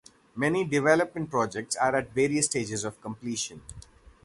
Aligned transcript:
Many 0.35 0.63
development 0.65 1.29
projects 1.29 1.75
are 1.75 1.95
at 1.95 2.09
various 2.15 2.47
stages 2.47 2.83
of 2.85 2.99
completion. 3.03 3.61